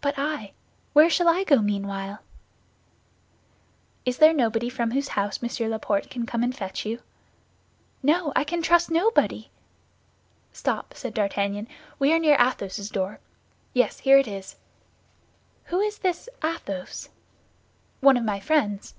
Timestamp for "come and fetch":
6.26-6.86